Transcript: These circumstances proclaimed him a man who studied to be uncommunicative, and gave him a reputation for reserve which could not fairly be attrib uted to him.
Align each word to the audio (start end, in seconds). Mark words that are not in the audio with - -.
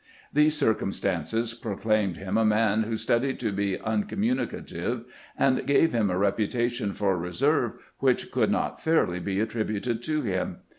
These 0.33 0.57
circumstances 0.57 1.53
proclaimed 1.53 2.17
him 2.17 2.35
a 2.35 2.43
man 2.43 2.81
who 2.81 2.97
studied 2.97 3.39
to 3.41 3.51
be 3.51 3.77
uncommunicative, 3.79 5.05
and 5.37 5.63
gave 5.67 5.93
him 5.93 6.09
a 6.09 6.17
reputation 6.17 6.91
for 6.93 7.15
reserve 7.19 7.73
which 7.99 8.31
could 8.31 8.49
not 8.49 8.81
fairly 8.81 9.19
be 9.19 9.35
attrib 9.37 9.69
uted 9.69 10.01
to 10.01 10.23
him. 10.23 10.57